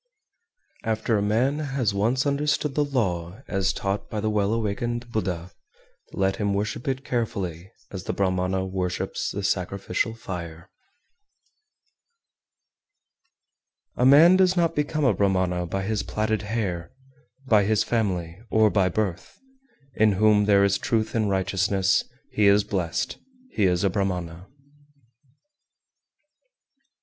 392. 0.81 0.89
After 0.99 1.17
a 1.17 1.21
man 1.21 1.59
has 1.75 1.93
once 1.93 2.25
understood 2.25 2.73
the 2.73 2.83
law 2.83 3.43
as 3.47 3.71
taught 3.71 4.09
by 4.09 4.19
the 4.19 4.31
Well 4.31 4.51
awakened 4.51 5.11
(Buddha), 5.11 5.51
let 6.11 6.37
him 6.37 6.55
worship 6.55 6.87
it 6.87 7.05
carefully, 7.05 7.71
as 7.91 8.05
the 8.05 8.11
Brahmana 8.11 8.65
worships 8.65 9.29
the 9.29 9.43
sacrificial 9.43 10.15
fire. 10.15 10.71
393. 13.93 14.01
A 14.01 14.05
man 14.07 14.37
does 14.37 14.57
not 14.57 14.75
become 14.75 15.05
a 15.05 15.13
Brahmana 15.13 15.67
by 15.67 15.83
his 15.83 16.01
platted 16.01 16.41
hair, 16.41 16.91
by 17.45 17.63
his 17.63 17.83
family, 17.83 18.39
or 18.49 18.71
by 18.71 18.89
birth; 18.89 19.37
in 19.93 20.13
whom 20.13 20.45
there 20.45 20.63
is 20.63 20.79
truth 20.79 21.13
and 21.13 21.29
righteousness, 21.29 22.05
he 22.31 22.47
is 22.47 22.63
blessed, 22.63 23.19
he 23.51 23.65
is 23.65 23.83
a 23.83 23.89
Brahmana. 23.91 24.47